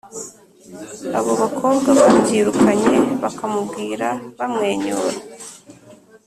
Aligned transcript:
abo 1.17 1.31
bakobwa 1.41 1.89
babyirukanye 2.01 2.95
bakamubwira 3.23 4.07
bamwenyura 4.37 5.15